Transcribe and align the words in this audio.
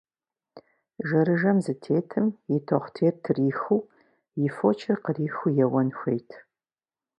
Жэрыжэм 1.07 1.57
зыдытетым, 1.65 2.25
и 2.55 2.57
тохъутейр 2.67 3.15
трихыу, 3.23 3.81
и 4.43 4.47
фочыр 4.55 4.97
къырихыу 5.03 5.53
еуэн 5.63 5.89
хуейт. 5.97 6.29